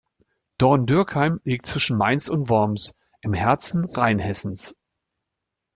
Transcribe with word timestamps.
Dorn-Dürkheim 0.57 1.39
liegt 1.43 1.67
zwischen 1.67 1.95
Mainz 1.95 2.27
und 2.27 2.49
Worms, 2.49 2.97
im 3.21 3.33
"Herzen 3.35 3.85
Rheinhessens". 3.85 4.75